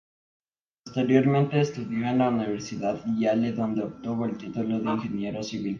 Posteriormente 0.83 1.59
estudió 1.59 2.07
en 2.07 2.17
la 2.17 2.29
Universidad 2.29 3.03
Yale, 3.19 3.51
donde 3.51 3.83
obtuvo 3.83 4.25
el 4.25 4.35
título 4.35 4.79
de 4.79 4.89
ingeniero 4.93 5.43
civil. 5.43 5.69